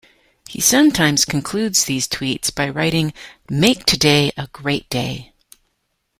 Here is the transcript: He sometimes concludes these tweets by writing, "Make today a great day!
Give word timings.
He 0.49 0.59
sometimes 0.61 1.25
concludes 1.25 1.83
these 1.83 2.07
tweets 2.07 2.49
by 2.49 2.67
writing, 2.69 3.13
"Make 3.51 3.85
today 3.85 4.31
a 4.35 4.47
great 4.47 4.89
day! 4.89 5.31